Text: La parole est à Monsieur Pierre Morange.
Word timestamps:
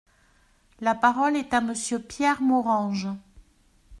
La 0.79 0.95
parole 0.95 1.35
est 1.35 1.53
à 1.53 1.61
Monsieur 1.61 1.99
Pierre 1.99 2.41
Morange. 2.41 3.07